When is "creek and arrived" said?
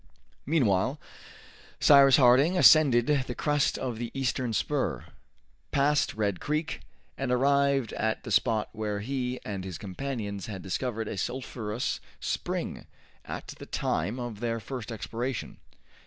6.39-7.93